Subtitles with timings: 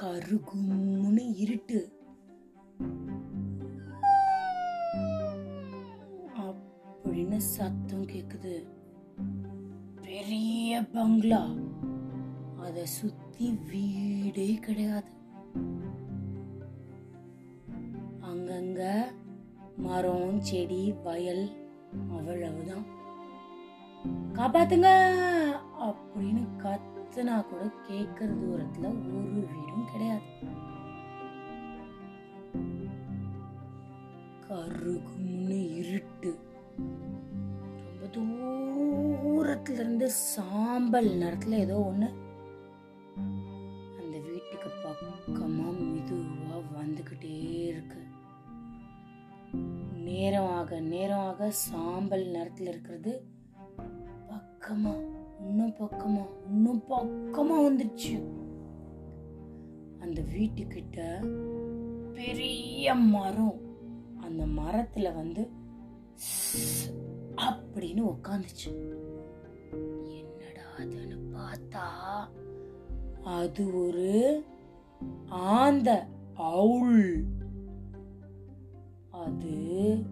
[0.00, 1.92] கருகும்னு இருட்டு.
[6.36, 8.66] அப்படின்னு சத்தம் கேக்குது.
[10.02, 11.50] பெரிய பங்களா.
[12.56, 15.10] அத சுத்தி வீடே கிடையாது.
[18.20, 19.02] அங்கங்க
[19.76, 21.48] மரம் செடி வயல்
[22.10, 22.86] அவ்வளவுதான்.
[24.32, 24.88] காப்பாத்துங்க!
[25.78, 28.88] அப்படின்னு கத்துனா கூட கேக்குற தூரத்துல
[29.36, 29.53] ஒரு
[34.54, 36.38] அருகும்னு இருட்டு.
[38.12, 38.46] ரொம்ப
[39.24, 42.08] தூரத்துல இருந்து சாம்பல் நேரத்துல ஏதோ ஒண்ணு.
[43.98, 48.02] அந்த வீட்டுக்கு பக்கமா மெதுவா வந்துகிட்டே இருக்கு.
[50.04, 53.26] நேரம் ஆக நேரம் ஆக சாம்பல் நேரத்துல இருக்கிறது
[54.28, 54.94] பக்கமா
[55.40, 58.14] இன்னும் பக்கமா இன்னும் பக்கமா வந்துடுச்சு.
[60.00, 61.26] அந்த வீட்டுக்கிட்ட
[62.14, 63.63] பெரிய மரம்.
[64.36, 65.50] அந்த மரத்துல வந்து
[66.14, 66.92] ஸ்
[67.36, 68.70] அப்படின்னு உக்காந்துச்சு.
[70.06, 71.86] என்னடா அதுன்னு பார்த்தா
[73.22, 74.44] அது ஒரு
[75.28, 77.24] ஆந்த அவுள்.
[79.10, 80.04] அது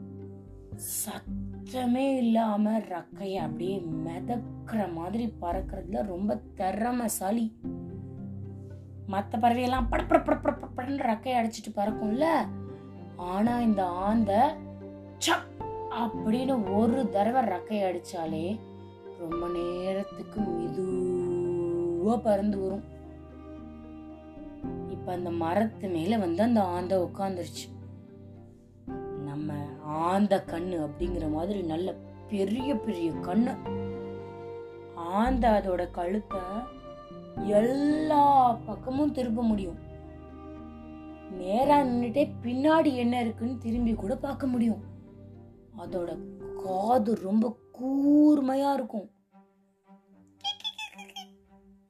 [1.05, 7.57] சத்தமே இல்லாம ரக்கைய அப்படியே மிதக்கிற மாதிரி பறக்கிறதுல ரொம்ப திறமசாலி.
[9.07, 12.27] மற்ற பறவையெல்லாம் பட பட பட படன்னு ரக்கைய அடிச்சிட்டு பறக்கும்ல?
[13.17, 14.57] ஆனா இந்த ஆந்த
[15.19, 18.59] சப் அப்படின்னு ஒரு தடவை ரக்கை அடிச்சாலே
[19.19, 22.85] ரொம்ப நேரத்துக்கு மெதுவா பறந்து வரும்.
[24.89, 27.71] இப்ப அந்த மரத்து மேல வந்து அந்த ஆந்த உட்காந்துருச்சு
[29.25, 29.53] நம்ம
[29.85, 31.95] ஆந்த கண்ணு அப்படிங்கிற மாதிரி நல்ல
[32.29, 33.57] பெரிய பெரிய கண்ணு.
[34.95, 36.41] ஆந்த அதோட கழுத்தை
[37.47, 39.91] எல்லா பக்கமும் திருப்ப முடியும்.
[41.39, 44.83] நேரா நின்றுட்டே பின்னாடி என்ன இருக்குன்னு திரும்பி கூட பார்க்க முடியும்.
[45.79, 46.11] அதோட
[46.65, 49.11] காது ரொம்ப கூர்மையா இருக்கும்.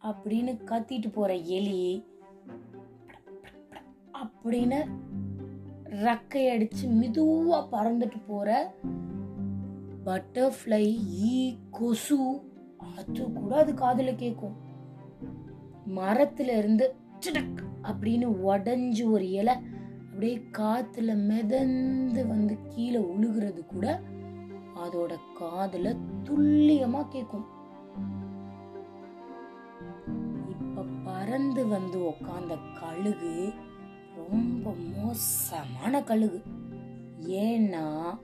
[0.05, 2.05] அப்படின்னு கத்திட்டு போற எலி
[4.23, 4.79] அப்படின்னு
[5.85, 8.75] ரக்கை அடிச்சு மெதுவா பறந்துட்டு போற
[10.05, 12.41] பட்டர்ஃப்ளை ஈ கொசு
[12.97, 14.57] அது கூட அது காதுல கேக்கும்.
[15.87, 19.55] மரத்துல இருந்து சிடக் அப்படின்னு உடஞ்சு ஒரு இலை
[19.99, 24.01] அப்படியே காத்துல மிதந்து வந்து கீழே உழுகிறது கூட
[24.77, 27.47] அதோட காதுல துல்லியமா கேக்கும்.
[30.51, 33.53] இப்ப பறந்து வந்து உக்காந்த கழுகு
[34.17, 36.43] ரொம்ப மோசமான கழுகு.
[37.21, 38.19] ஏன்னா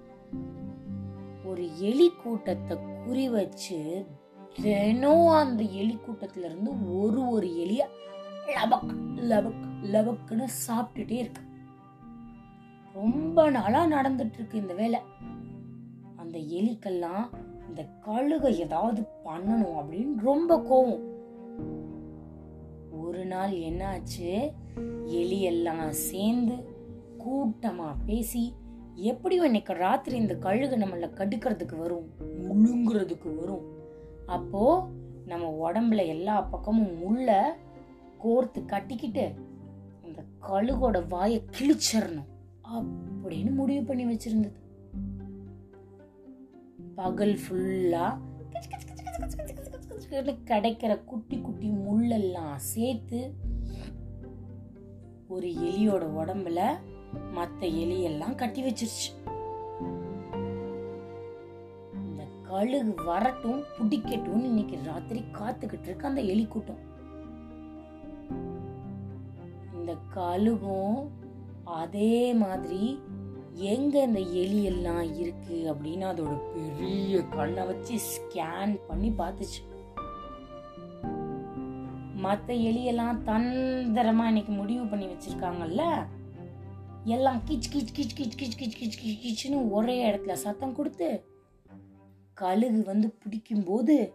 [1.44, 2.76] ஒரு எலி கூட்டத்தை
[3.06, 4.06] குறி வச்சு
[4.62, 7.82] தினம் அந்த எலி கூட்டத்துல இருந்து ஒரு ஒரு எலிய
[8.48, 11.42] லபக் லபக் லபக்குன்னு சாப்பிட்டுட்டே இருக்கு.
[12.92, 15.00] ரொம்ப நாளா நடந்துட்டு இருக்கு இந்த வேலை.
[16.16, 17.28] அந்த எலிக்கெல்லாம்
[17.68, 21.02] இந்த கழுகை ஏதாவது பண்ணணும் அப்படின்னு ரொம்ப கோவம்.
[23.00, 24.52] ஒரு நாள் என்னாச்சு?
[25.04, 26.54] எலி எல்லாம் சேர்ந்து
[27.18, 28.54] கூட்டமா பேசி
[28.94, 32.10] எப்படியும் இன்னைக்கு ராத்திரி இந்த கழுகு நம்மள கடுக்கிறதுக்கு வரும்?
[32.42, 33.64] முழுங்குறதுக்கு வரும்?
[34.26, 34.88] அப்போ
[35.26, 37.58] நம்ம உடம்புல எல்லா பக்கமும் முள்ள
[38.24, 39.34] கோர்த்து கட்டிக்கிட்டு
[40.04, 42.30] அந்த கழுகோட வாயை கிழிச்சிடணும்
[42.74, 44.58] அப்படின்னு முடிவு பண்ணி வச்சிருந்தது.
[46.94, 48.06] பகல் ஃபுல்லா
[50.44, 53.34] கிடைக்கிற குட்டி குட்டி முள்ளெல்லாம் சேர்த்து
[55.28, 56.60] ஒரு எலியோட உடம்புல
[57.34, 59.10] மத்த எலியெல்லாம் கட்டி வச்சிருச்சு.
[61.94, 66.87] இந்த கழுகு வரட்டும் புடிக்கட்டும் இன்னைக்கு ராத்திரி காத்துக்கிட்டு இருக்கு அந்த எலி கூட்டம்.
[69.88, 71.10] இந்த கழுகும்
[71.64, 73.00] அதே மாதிரி
[73.54, 79.60] எங்க இந்த எலி எல்லாம் இருக்கு அப்படின்னு அதோட பெரிய கண்ணை வச்சு ஸ்கேன் பண்ணி பார்த்துச்சு.
[82.14, 86.06] மற்ற எலியெல்லாம் தந்திரமா இன்னைக்கு முடிவு பண்ணி வச்சிருக்காங்கல்ல?
[87.04, 91.24] எல்லாம் கிச் கிச் கிச் கிச் கிச் கிச் கிச் கிச் கிச்னு ஒரே இடத்துல சத்தம் கொடுத்து
[92.34, 94.14] கழுகு வந்து பிடிக்கும்போது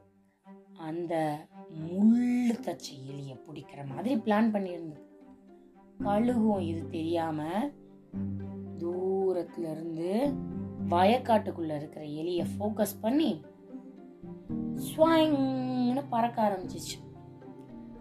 [0.78, 1.40] அந்த
[1.90, 5.12] முள்ளு தச்ச எலியை பிடிக்கிற மாதிரி பிளான் பண்ணியிருந்தது.
[6.06, 7.44] கழுகும் இது தெரியாம
[8.80, 10.34] தூரத்துல இருந்து
[10.90, 13.46] வயக்காட்டுக்குள்ள இருக்கிற எலிய ஃபோக்கஸ் பண்ணி
[14.86, 16.98] ஸ்வாங்னு பறக்க ஆரம்பிச்சிச்சு.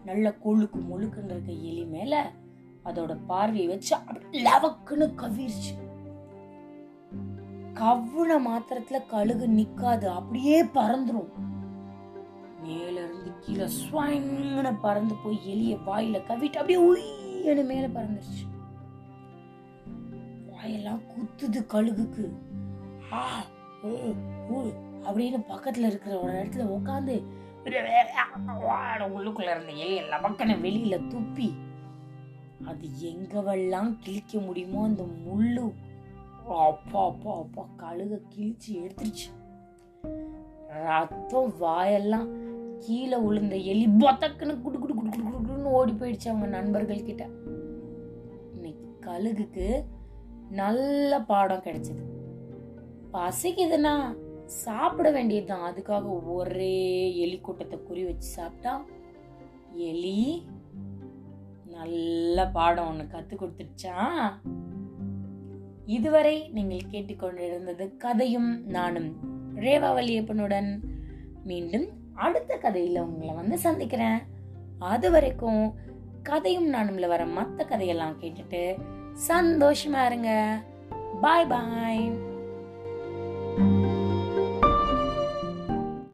[0.04, 2.30] நல்ல கொழுக்கு முழுக்குன்னு இருக்க எலி மேல
[2.84, 3.96] அதோட பார்வையை வச்சு
[4.32, 5.72] லவக்குன்னு கவிர்ச்சு.
[7.74, 11.30] கவுன மாத்திரத்துல கழுகு நிக்காது அப்படியே பறந்துரும்.
[12.62, 18.44] மேல இருந்து கீழே ஸ்வாங்னு பறந்து போய் எலிய வாயில கவிட்டு அப்படியே உய் ஏழு மேல பறந்துருச்சு.
[20.48, 22.24] வாயெல்லாம் குத்துது கழுகுக்கு.
[23.12, 23.20] ஆ
[25.06, 27.14] அப்படின்னு பக்கத்துல இருக்கிற ஒரு இடத்துல உட்காந்து
[29.16, 31.48] உள்ளுக்குள்ள இருந்த எலி எல்லாம் பக்கனை வெளியில துப்பி.
[32.70, 35.64] அது எங்கவெல்லாம் கிழிக்க முடியுமோ அந்த முள்ளு.
[36.66, 39.28] அப்பா அப்பா அப்பா கழுக கிழிச்சு எடுத்துருச்சு.
[40.84, 42.28] ரத்தம் வாயெல்லாம்
[42.84, 47.24] கீழே விழுந்த எலி பத்தக்குன்னு குடு குடு குடு குடு குடுன்னு ஓடி போயிடுச்சு அவங்க நண்பர்கள் கிட்ட
[48.54, 49.66] இன்னைக்கு கழுகுக்கு
[50.50, 52.02] நல்ல பாடம் கிடைச்சது.
[53.12, 53.94] பசிக்குதுன்னா
[54.64, 55.66] சாப்பிட வேண்டியதுதான்.
[55.70, 56.78] அதுக்காக ஒரே
[57.16, 58.84] எலி கூட்டத்தை குறி வச்சு சாப்பிட்டா
[59.90, 60.46] எலி
[61.64, 63.96] நல்ல பாடம் ஒன்று கத்து கொடுத்துடுச்சா
[65.86, 69.08] இதுவரை நீங்கள் கேட்டுக்கொண்டிருந்தது கதையும் நானும்
[69.54, 70.70] ரேவா வலியப்பனுடன்
[71.44, 74.20] மீண்டும் அடுத்த கதையில உங்களை வந்து சந்திக்கிறேன்.
[74.82, 75.74] அது வரைக்கும்
[76.22, 78.76] கதையும் நானும்ல வர மற்ற கதையெல்லாம் கேட்டுட்டு
[79.28, 80.60] சந்தோஷமா இருங்க.
[81.20, 82.12] பாய் பாய்